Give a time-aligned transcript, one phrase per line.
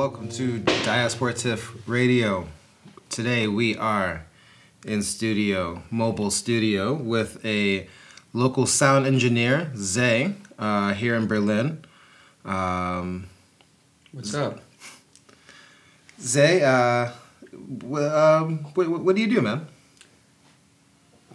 [0.00, 2.48] welcome to Diasportif Radio.
[3.10, 4.24] Today we are
[4.86, 7.86] in studio, mobile studio, with a
[8.32, 11.84] local sound engineer, Zé, uh, here in Berlin.
[12.46, 13.26] Um,
[14.12, 14.62] What's up?
[16.18, 17.12] Zé, uh,
[17.86, 19.66] wh- um, what, what do you do, man?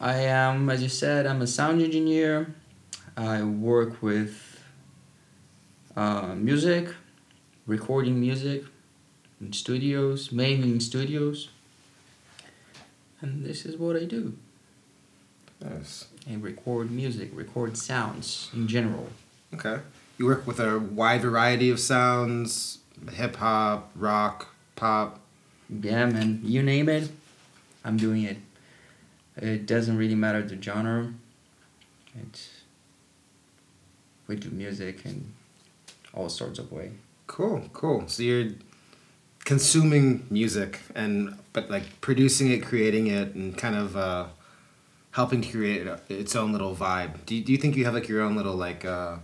[0.01, 2.55] I am, as you said, I'm a sound engineer.
[3.15, 4.59] I work with
[5.95, 6.87] uh, music,
[7.65, 8.63] recording music
[9.41, 11.49] in studios, mainly in studios.
[13.21, 14.37] And this is what I do.
[15.61, 16.07] Nice.
[16.29, 19.09] I record music, record sounds in general.
[19.53, 19.79] Okay.
[20.17, 22.79] You work with a wide variety of sounds,
[23.11, 25.19] hip hop, rock, pop.
[25.69, 27.09] Yeah, man, you name it,
[27.83, 28.37] I'm doing it.
[29.37, 31.13] It doesn't really matter the genre.
[32.21, 32.49] It's
[34.27, 35.33] we do music in
[36.13, 36.91] all sorts of way.
[37.27, 38.07] Cool, cool.
[38.07, 38.51] So you're
[39.45, 44.25] consuming music and but like producing it, creating it, and kind of uh,
[45.11, 47.25] helping to create its own little vibe.
[47.25, 49.17] Do you, do you think you have like your own little like uh,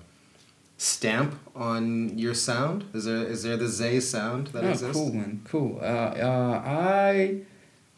[0.78, 2.86] stamp on your sound?
[2.94, 4.98] Is there is there the Zé sound that oh, exists?
[4.98, 5.80] cool, man, cool.
[5.82, 7.42] Uh, uh, I,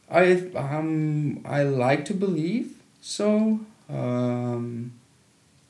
[0.10, 3.60] I, um, I like to believe so.
[3.90, 4.94] Um,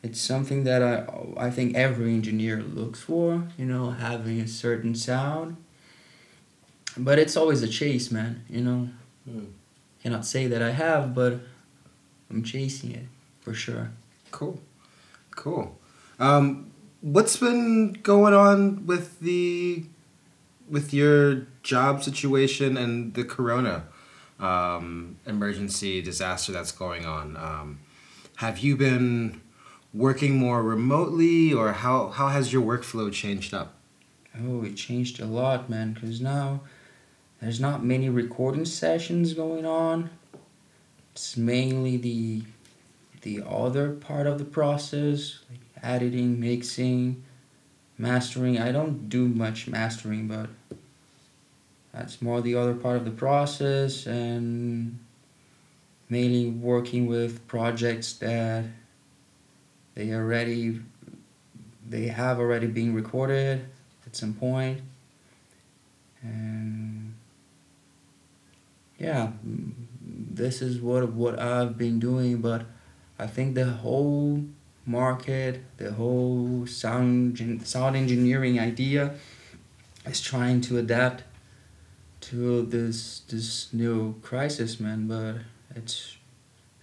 [0.03, 1.05] it's something that I,
[1.37, 3.47] I think every engineer looks for.
[3.57, 5.57] You know, having a certain sound.
[6.95, 8.43] But it's always a chase, man.
[8.49, 8.89] You know,
[9.25, 9.45] Hmm.
[10.01, 11.39] cannot say that I have, but
[12.29, 13.05] I'm chasing it
[13.39, 13.91] for sure.
[14.31, 14.59] Cool,
[15.31, 15.79] cool.
[16.19, 19.85] Um, what's been going on with the
[20.69, 23.85] with your job situation and the corona
[24.39, 27.37] um, emergency disaster that's going on?
[27.37, 27.79] Um,
[28.37, 29.39] have you been
[29.93, 33.75] working more remotely, or how how has your workflow changed up?
[34.41, 35.95] Oh, it changed a lot, man.
[35.99, 36.61] Cause now
[37.41, 40.09] there's not many recording sessions going on.
[41.11, 42.43] It's mainly the
[43.21, 47.23] the other part of the process, like editing, mixing,
[47.97, 48.59] mastering.
[48.59, 50.49] I don't do much mastering, but
[51.93, 54.99] that's more the other part of the process and
[56.09, 58.65] mainly working with projects that
[59.95, 60.79] they already
[61.87, 63.65] they have already been recorded
[64.05, 64.81] at some point.
[66.21, 67.13] And
[69.03, 69.31] yeah
[70.01, 72.65] this is what what I've been doing but
[73.19, 74.43] I think the whole
[74.85, 79.13] market the whole sound sound engineering idea
[80.05, 81.23] is trying to adapt
[82.21, 85.35] to this this new crisis man but
[85.75, 86.17] it's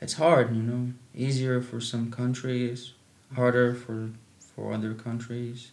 [0.01, 0.93] it's hard you know?
[1.15, 2.93] Easier for some countries
[3.35, 4.11] harder for
[4.55, 5.71] for other countries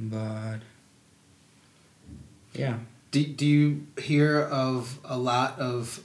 [0.00, 0.60] but
[2.52, 2.78] yeah.
[3.10, 6.02] Do, do you hear of a lot of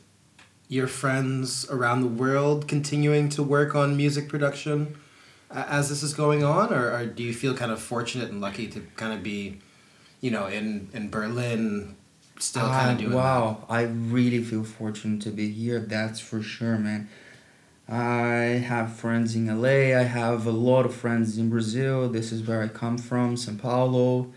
[0.67, 4.97] your friends around the world continuing to work on music production
[5.51, 8.67] as this is going on, or, or do you feel kind of fortunate and lucky
[8.67, 9.59] to kind of be,
[10.19, 11.95] you know, in in Berlin,
[12.39, 13.63] still kind of doing wow.
[13.69, 17.07] I really feel fortunate to be here that's for sure man
[17.87, 22.09] i have friends in la i have a lot of friends in brazil.
[22.09, 24.33] This is where i come from sao paulo.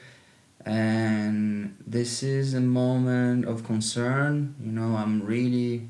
[0.67, 4.55] And this is a moment of concern.
[4.61, 5.89] You know i'm really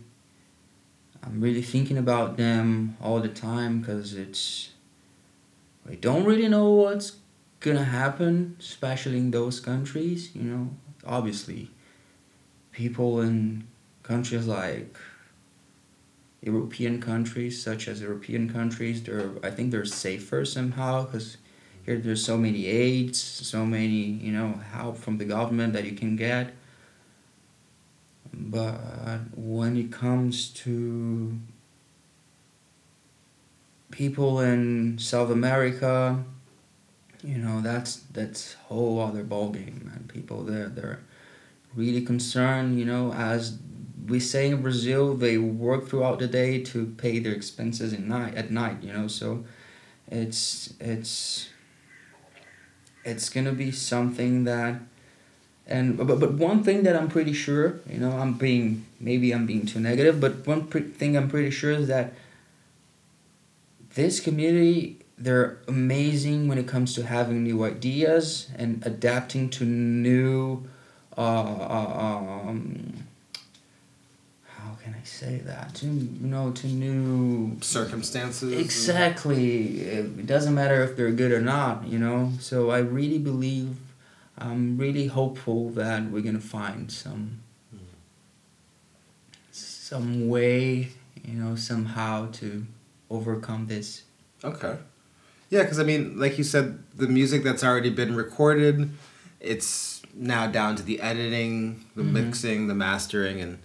[1.25, 4.71] i'm really thinking about them all the time because it's
[5.91, 7.17] i don't really know what's
[7.61, 10.71] gonna happen especially in those countries you know.
[11.07, 11.71] Obviously
[12.73, 13.67] people in
[14.05, 14.97] countries like
[16.51, 21.37] European countries, such as European countries, they're I think they're safer somehow because
[21.85, 23.19] here there's so many aids,
[23.55, 26.47] so many you know help from the government that you can get.
[28.33, 28.77] But
[29.37, 31.39] when it comes to
[33.91, 36.25] people in South America,
[37.23, 40.03] you know that's that's whole other ballgame, man.
[40.09, 41.01] People there they're
[41.75, 43.59] really concerned, you know, as
[44.09, 48.35] we say in Brazil, they work throughout the day to pay their expenses at night
[48.35, 49.45] at night, you know, so
[50.11, 51.49] it's it's
[53.05, 54.81] it's gonna be something that
[55.67, 59.47] and but, but one thing that I'm pretty sure, you know, I'm being maybe I'm
[59.47, 62.15] being too negative, but one pre- thing I'm pretty sure is that
[63.95, 70.65] this community they're amazing when it comes to having new ideas and adapting to new
[71.17, 73.08] uh, uh, um,
[74.89, 75.75] can I say that?
[75.77, 78.53] To you know, to new circumstances.
[78.53, 79.81] exactly.
[79.81, 81.87] It doesn't matter if they're good or not.
[81.87, 82.33] You know.
[82.41, 83.77] So I really believe
[84.39, 87.41] I'm really hopeful that we're gonna find some
[89.53, 90.91] some way,
[91.25, 92.67] you know, somehow to
[93.11, 94.05] overcome this.
[94.45, 94.77] Okay.
[95.51, 98.91] Yeah, because I mean, like you said, the music that's already been recorded,
[99.41, 102.13] it's now down to the editing, the Mhm.
[102.13, 103.59] mixing, the mastering, and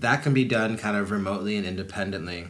[0.00, 2.48] that can be done kind of remotely and independently.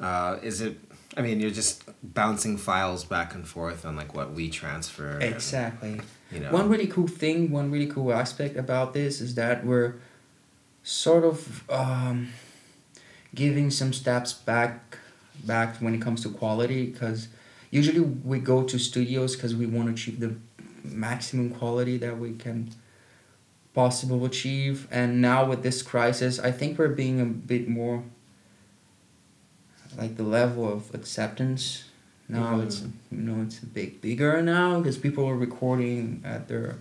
[0.00, 0.78] Uh, is it?
[1.16, 5.12] I mean, you're just bouncing files back and forth on like what we transfer.
[5.12, 6.00] and, Exactly.
[6.30, 6.50] you know.
[6.52, 9.94] One really cool thing, one really cool aspect about this is that we're
[10.82, 12.28] sort of um,
[13.34, 14.98] giving some steps back
[15.44, 17.28] back when it comes to quality because
[17.70, 20.34] usually we go to studios because we want to achieve the
[20.82, 22.70] maximum quality that we can
[23.76, 24.88] possible to achieve.
[24.90, 28.02] And now with this crisis i think we're being a bit more
[29.96, 31.84] like the level of acceptance.
[32.28, 32.66] Now mm-hmm.
[32.66, 36.76] it's you know it's a bit bigger now because people are recording at their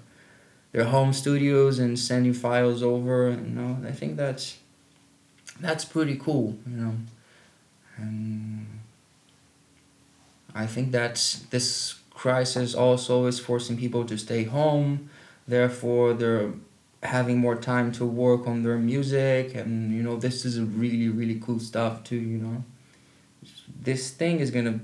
[0.72, 3.78] their home studios and sending files over you know.
[3.88, 4.58] I think that's
[5.60, 6.94] that's pretty cool you know.
[7.98, 8.68] And
[10.54, 11.14] i think that
[11.52, 15.10] this crisis also is forcing people to stay home.
[15.48, 16.54] Therefore they're
[17.06, 21.40] having more time to work on their music and you know this is really really
[21.40, 22.64] cool stuff too you know
[23.82, 24.80] this thing is gonna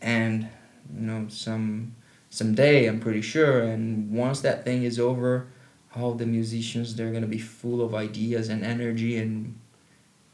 [0.00, 0.48] end
[0.94, 1.94] you know some
[2.30, 5.46] someday i'm pretty sure and once that thing is over
[5.96, 9.58] all the musicians they're gonna be full of ideas and energy and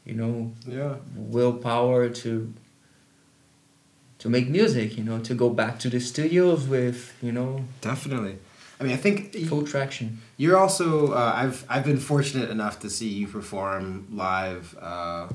[0.05, 0.95] you know yeah.
[1.15, 2.53] willpower to
[4.19, 8.37] to make music you know to go back to the studios with you know Definitely.
[8.79, 10.19] I mean, I think full traction.
[10.37, 15.27] You're also uh, I've I've been fortunate enough to see you perform live uh,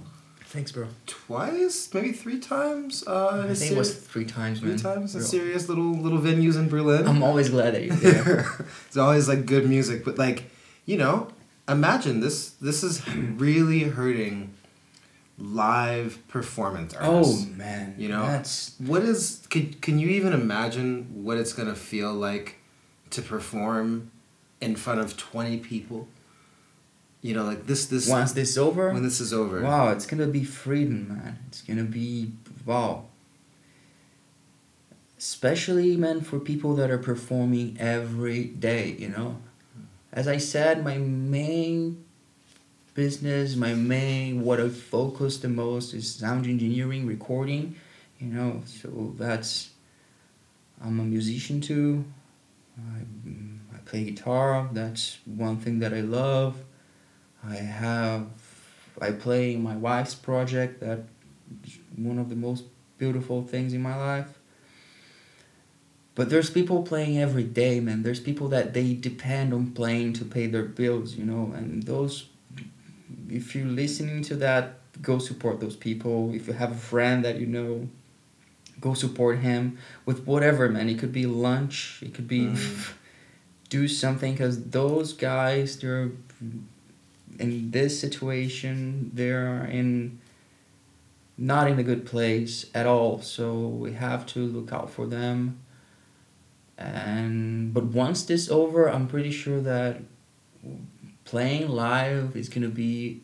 [0.45, 0.89] thanks bro.
[1.07, 3.07] twice, maybe three times.
[3.07, 4.79] Uh, i think it was three times three man.
[4.79, 7.07] times in serious little little venues in Berlin.
[7.07, 8.47] i'm always glad that you're there.
[8.87, 10.51] It's always like good music, but like
[10.85, 11.29] you know,
[11.69, 14.55] imagine this this is really hurting
[15.39, 17.47] live performance artists.
[17.49, 17.95] oh man.
[17.97, 22.57] You know, that's What is can can you even imagine what it's gonna feel like
[23.11, 24.11] to perform
[24.61, 26.09] in front of twenty people?
[27.23, 29.61] You know, like this this once this is over when this is over.
[29.61, 31.39] Wow, it's gonna be freedom, man.
[31.49, 32.33] It's gonna be
[32.65, 33.05] wow.
[35.19, 39.37] Especially, man, for people that are performing every day, you know.
[40.13, 42.03] As I said, my main
[42.95, 47.77] business, my main what I focus the most is sound engineering, recording,
[48.19, 48.63] you know.
[48.65, 49.71] So that's
[50.83, 52.05] I'm a musician too.
[52.97, 54.69] I, mm, I play guitar.
[54.73, 56.57] That's one thing that I love.
[57.47, 58.27] I have
[59.01, 61.01] I play my wife's project that
[61.65, 62.65] is one of the most
[62.99, 64.39] beautiful things in my life.
[66.15, 68.03] But there's people playing every day, man.
[68.03, 72.27] There's people that they depend on playing to pay their bills, you know, and those
[73.31, 76.35] if you're listening to that, go support those people.
[76.35, 77.89] If you have a friend that you know,
[78.81, 80.89] go support him with whatever, man.
[80.89, 82.93] It could be lunch, it could be Mm.
[83.71, 86.11] do something cuz those guys they're
[87.39, 90.19] in this situation they're in
[91.39, 95.59] not in a good place at all so we have to look out for them
[96.77, 100.01] and but once this over i'm pretty sure that
[101.25, 103.21] playing live is going to be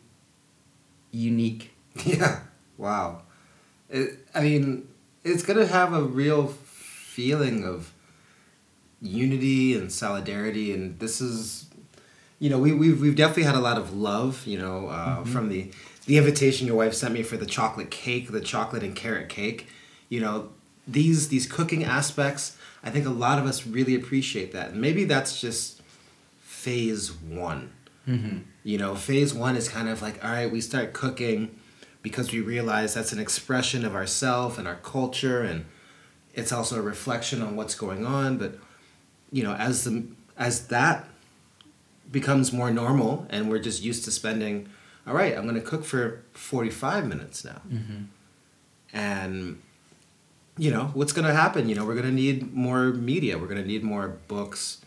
[1.11, 1.71] unique
[2.05, 2.39] Yeah.
[2.77, 3.23] Wow.
[3.89, 4.87] It, I mean,
[5.27, 7.93] it's gonna have a real feeling of
[9.01, 11.67] unity and solidarity, and this is,
[12.39, 15.49] you know, we we've we've definitely had a lot of love, you know, uh, from
[15.49, 15.71] the
[16.05, 19.67] the invitation your wife sent me for the chocolate cake, the chocolate and carrot cake,
[20.09, 20.49] you know,
[20.87, 22.57] these these cooking aspects.
[22.83, 25.81] I think a lot of us really appreciate that, and maybe that's just
[26.39, 27.71] phase one.
[28.07, 28.37] mm-hmm.
[28.63, 31.59] You know, phase one is kind of like, all right, we start cooking
[32.09, 35.65] because we realize that's an expression of ourself and our culture, and
[36.33, 38.37] it's also a reflection on what's going on.
[38.37, 38.55] But
[39.31, 40.03] you know, as the
[40.37, 41.07] as that
[42.11, 44.69] becomes more normal, and we're just used to spending,
[45.05, 48.03] all right, I'm going to cook for forty five minutes now, Mm-hmm.
[48.93, 49.61] and
[50.57, 51.69] you know what's going to happen.
[51.69, 53.37] You know, we're going to need more media.
[53.37, 54.81] We're going to need more books,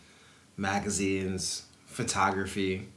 [0.57, 2.87] magazines, photography,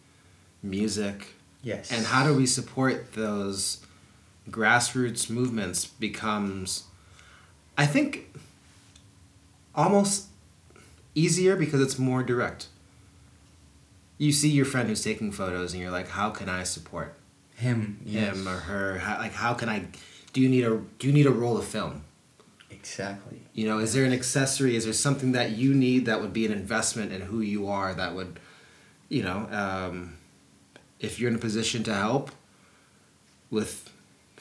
[0.63, 1.35] music.
[1.63, 3.79] yes And how do we support those
[4.51, 6.85] grassroots movements becomes,
[7.77, 8.35] I think,
[9.75, 10.27] almost
[11.15, 12.69] easier because it's more direct.
[14.19, 17.15] You see your friend who's taking photos and you're like, how can I support
[17.57, 18.37] him yes.
[18.37, 18.99] him or her?
[18.99, 19.87] How, like, how can I,
[20.33, 22.05] do you need a, do you need a roll of film?
[22.71, 23.41] Exactly.
[23.55, 24.77] You know, is there an accessory?
[24.77, 27.95] Is there something that you need that would be an investment in who you are
[27.95, 28.39] that would,
[29.09, 30.17] you know, um,
[31.01, 32.31] if you're in a position to help
[33.51, 33.91] with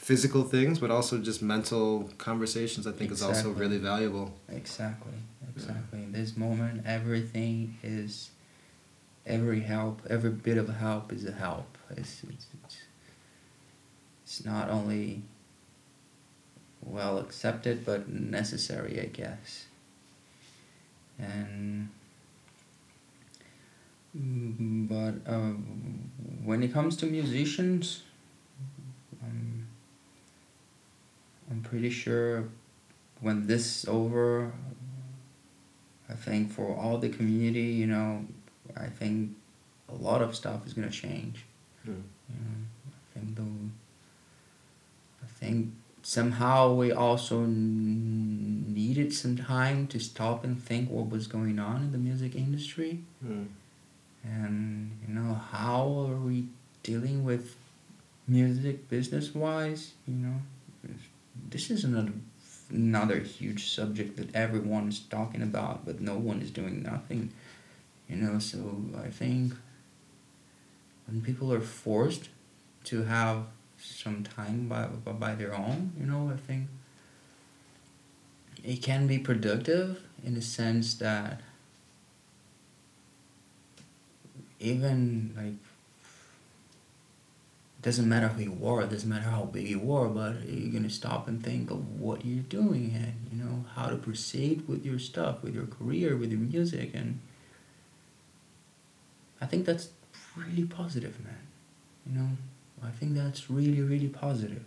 [0.04, 4.34] physical things, but also just mental conversations, I think is also really valuable.
[4.50, 5.14] Exactly.
[5.56, 6.00] Exactly.
[6.04, 8.32] In this moment, everything is,
[9.26, 11.78] every help, every bit of help is a help.
[11.92, 12.78] It's, it's, it's,
[14.26, 15.22] it's not only
[16.82, 19.68] well accepted, but necessary, I guess.
[21.18, 21.90] And,
[24.18, 26.12] mm, but um,
[26.44, 28.04] when it comes to musicians,
[29.24, 29.68] um,
[31.50, 32.44] I'm pretty sure
[33.20, 34.52] when this is over,
[36.08, 38.28] I think for all the community, you know,
[38.78, 39.32] I think
[39.90, 41.46] a lot of stuff is gonna change.
[41.84, 42.02] Hmm.
[42.30, 42.58] You know,
[42.94, 43.42] I think the,
[45.24, 51.26] I think somehow we also n- needed some time to stop and think what was
[51.26, 53.46] going on in the music industry, Hmm.
[54.24, 56.50] and you know how are we
[56.84, 57.56] dealing with
[58.28, 59.94] music business wise.
[60.08, 60.38] You know,
[61.50, 62.14] this is another
[62.70, 67.32] another huge subject that everyone is talking about, but no one is doing nothing.
[68.10, 69.54] You know, so I think
[71.08, 72.30] when people are forced
[72.86, 73.46] to have
[73.78, 76.68] some time by, by, their own, you know, I think
[78.64, 81.42] it can be productive in the sense that
[84.60, 85.56] even like
[87.84, 90.90] doesn't matter who you are, it doesn't matter how big you are, but you're gonna
[90.90, 95.00] stop and think of what you're doing and you know how to proceed with your
[95.00, 97.20] stuff, with your career, with your music, and
[99.42, 99.90] I think that's
[100.36, 101.48] really positive, man.
[102.06, 102.30] You know,
[102.84, 104.64] I think that's really really positive.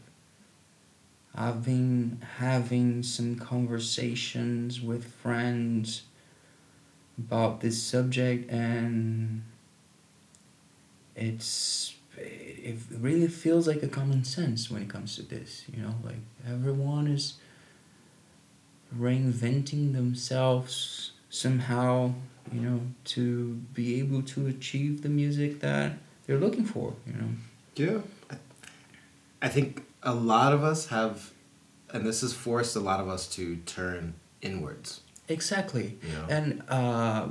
[1.34, 6.04] I've been having some conversations with friends
[7.18, 9.42] about this subject and
[11.14, 15.94] it's it really feels like a common sense when it comes to this you know
[16.04, 16.16] like
[16.48, 17.34] everyone is
[18.96, 22.12] reinventing themselves somehow
[22.52, 25.92] you know to be able to achieve the music that
[26.26, 27.28] they're looking for you know
[27.76, 28.00] Yeah.
[29.42, 31.30] I- think a lot of us have,
[31.92, 35.00] and this has forced a lot of us to turn inwards.
[35.28, 36.26] exactly You know?
[36.28, 37.28] and uh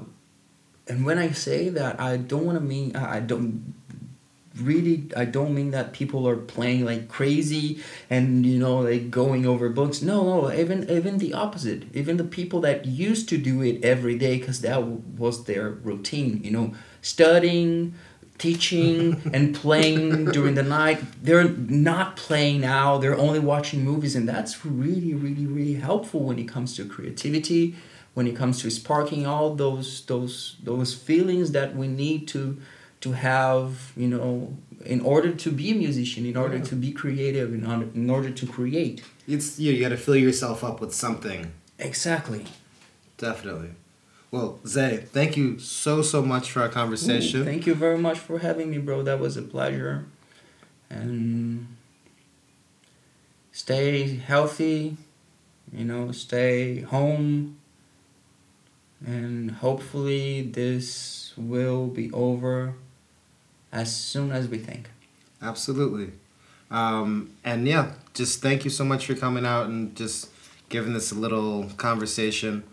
[0.87, 3.73] and when i say that i don't want to mean I don't
[4.61, 9.45] really i don't mean that people are playing like crazy and you know like going
[9.45, 10.01] over books.
[10.01, 11.83] No no even even the opposite.
[11.93, 16.41] Even the people that used to do it every day because that was their routine
[16.43, 16.73] you know.
[17.01, 17.93] Studying
[18.37, 21.01] teaching and playing during the night.
[21.23, 22.97] They're not playing now.
[22.97, 27.75] They're only watching movies and that's really really really helpful when it comes to creativity
[28.13, 32.57] when it comes to sparking all those those those feelings that we need to
[33.05, 34.31] to have you know
[34.93, 36.69] in order to be a musician in order Yeah.
[36.71, 38.97] to be creative in order, in order to create
[39.27, 41.41] It's you, you got to fill yourself up with something.
[41.91, 42.43] exactly
[43.17, 43.69] Definitely.
[44.31, 47.39] Well, Zé, thank you so so much for our conversation.
[47.41, 49.95] Ooh, thank you very much for having me bro that was a pleasure
[50.89, 51.67] and
[53.51, 53.91] stay
[54.31, 54.97] healthy
[55.77, 57.57] you know stay home
[59.05, 62.73] and hopefully this will be over
[63.71, 64.89] as soon as we think
[65.41, 66.11] Absolutely.
[66.71, 70.29] Um, and yeah, just thank you so much for coming out and just
[70.69, 72.63] giving this a little conversation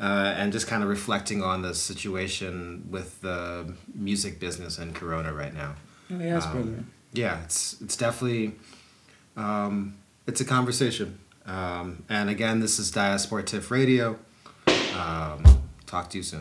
[0.00, 5.32] uh, and just kind of reflecting on the situation with the music business and Corona
[5.32, 5.74] right now.
[6.10, 8.54] oh, yes Um, brother Yeah, it's it's definitely
[9.36, 11.18] um, it's a conversation.
[11.46, 14.18] Um, and again, this is Diasportif Radio.
[14.94, 15.44] Um,
[15.86, 16.40] talk to you soon.